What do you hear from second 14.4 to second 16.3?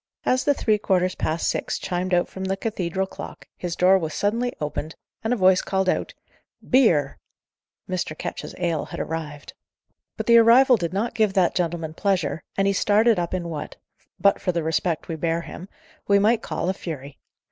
for the respect we bear him, we